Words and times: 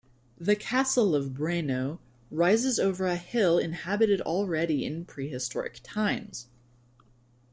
The 0.39 0.55
Castle 0.55 1.13
of 1.13 1.29
Breno 1.29 1.99
rises 2.31 2.79
over 2.79 3.05
a 3.05 3.17
hill 3.17 3.59
inhabited 3.59 4.19
already 4.21 4.83
in 4.83 5.05
prehistoric 5.05 5.79
times. 5.83 6.47